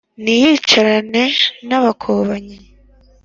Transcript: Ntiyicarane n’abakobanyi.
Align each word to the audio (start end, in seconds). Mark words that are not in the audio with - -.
Ntiyicarane 0.23 1.23
n’abakobanyi. 1.67 2.55